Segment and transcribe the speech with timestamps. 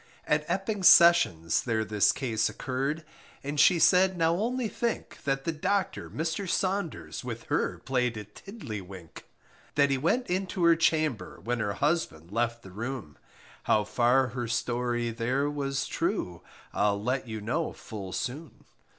[0.25, 3.05] At Epping Sessions, there this case occurred.
[3.43, 6.49] And she said, now only think, That the docter, Mr.
[6.49, 9.27] Saunders, With her played at tiddly wink;
[9.75, 13.19] That he went into her chamber, When her husband left the room,
[13.65, 16.41] How far her story there was true,
[16.73, 18.65] I'll let you know full soon.